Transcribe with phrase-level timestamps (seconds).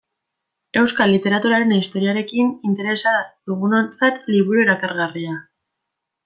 [0.81, 3.13] Euskal literaturaren historiarekin interesa
[3.53, 5.37] dugunontzat liburu erakargarria.